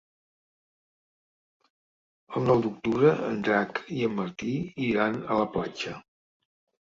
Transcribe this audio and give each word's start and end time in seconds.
El 2.39 2.45
nou 2.45 2.63
d'octubre 2.63 3.11
en 3.27 3.37
Drac 3.49 3.81
i 3.97 3.99
en 4.07 4.15
Martí 4.21 4.55
iran 4.89 5.19
a 5.35 5.37
la 5.43 5.47
platja. 5.59 5.93